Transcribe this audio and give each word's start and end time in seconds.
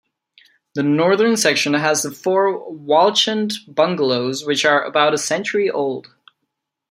The 0.73 0.81
Northern 0.81 1.37
Section 1.37 1.75
has 1.75 2.01
the 2.01 2.09
four 2.09 2.67
Walchand 2.75 3.53
Bungalows, 3.67 4.43
which 4.43 4.65
are 4.65 4.83
about 4.83 5.13
a 5.13 5.17
century 5.19 5.69
old. 5.69 6.07